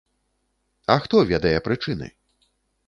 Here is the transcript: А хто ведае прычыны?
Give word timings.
А 0.95 0.97
хто 1.03 1.21
ведае 1.33 1.55
прычыны? 1.69 2.13